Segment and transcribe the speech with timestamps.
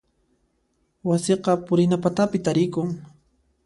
[1.07, 2.89] Wasiqa purina patapi tarikun.